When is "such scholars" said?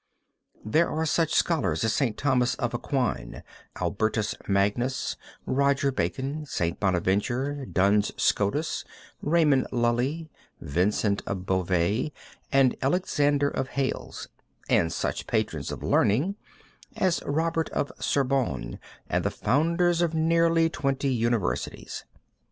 1.05-1.83